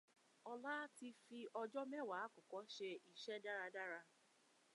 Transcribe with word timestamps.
Ọlá 0.51 0.73
ti 0.95 1.07
fi 1.23 1.39
ọjọ 1.61 1.81
mẹ́wàá 1.91 2.23
akọkọ 2.27 2.57
ṣe 2.73 2.89
iṣẹ́ 3.11 3.37
dáradára. 3.43 3.99